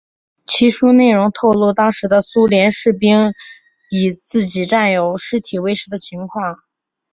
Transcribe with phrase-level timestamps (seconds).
[0.47, 3.33] 其书内容透露当时的苏联士兵
[3.91, 6.55] 以自己战友尸体为食的情况。